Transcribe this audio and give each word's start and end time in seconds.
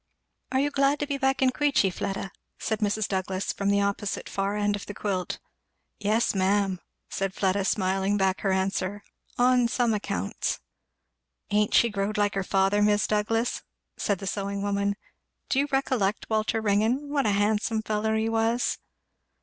"Are 0.51 0.59
you 0.59 0.71
glad 0.71 0.97
to 1.01 1.05
be 1.05 1.19
back 1.19 1.37
to 1.37 1.51
Queechy, 1.51 1.91
Fleda?" 1.91 2.31
said 2.57 2.79
Mrs. 2.79 3.07
Douglass 3.07 3.53
from 3.53 3.69
the 3.69 3.81
opposite 3.81 4.27
far 4.27 4.57
end 4.57 4.75
of 4.75 4.87
the 4.87 4.95
quilt. 4.95 5.37
"Yes 5.99 6.33
ma'am," 6.33 6.79
said 7.07 7.35
Fleda, 7.35 7.63
smiling 7.63 8.17
back 8.17 8.41
her 8.41 8.51
answer, 8.51 9.03
"on 9.37 9.67
some 9.67 9.93
accounts." 9.93 10.57
"Ain't 11.51 11.75
she 11.75 11.89
growed 11.91 12.17
like 12.17 12.33
her 12.33 12.41
father, 12.43 12.81
Mis' 12.81 13.05
Douglass?" 13.05 13.61
said 13.95 14.17
the 14.17 14.25
sewing 14.25 14.63
woman. 14.63 14.95
"Do 15.49 15.59
you 15.59 15.67
recollect 15.71 16.31
Walter 16.31 16.61
Ringgan 16.61 17.09
what 17.11 17.27
a 17.27 17.31
handsome 17.37 17.83
feller 17.83 18.15
he 18.15 18.27
was?" 18.27 18.79